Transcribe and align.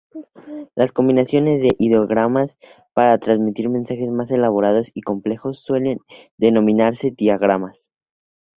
Las 0.73 0.91
combinaciones 0.93 1.61
de 1.61 1.75
ideogramas 1.77 2.57
para 2.95 3.19
transmitir 3.19 3.69
mensajes 3.69 4.09
más 4.09 4.31
elaborados 4.31 4.89
y 4.95 5.01
complejos 5.03 5.61
suelen 5.61 5.99
denominarse 6.39 7.11
diagramas. 7.11 7.87